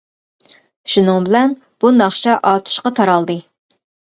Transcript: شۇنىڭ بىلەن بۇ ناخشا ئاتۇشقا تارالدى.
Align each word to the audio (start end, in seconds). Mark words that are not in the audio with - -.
شۇنىڭ 0.93 1.27
بىلەن 1.27 1.53
بۇ 1.85 1.91
ناخشا 1.99 2.39
ئاتۇشقا 2.53 2.95
تارالدى. 3.03 3.37